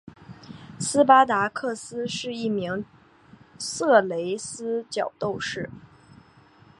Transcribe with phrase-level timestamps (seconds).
[0.79, 2.83] 斯巴达克斯是一名
[3.59, 5.69] 色雷斯角斗士。